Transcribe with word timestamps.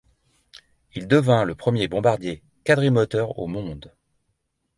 Il 0.95 1.07
devint 1.07 1.43
le 1.43 1.53
premier 1.53 1.87
bombardier 1.87 2.41
quadrimoteur 2.65 3.37
au 3.37 3.45
monde. 3.45 3.93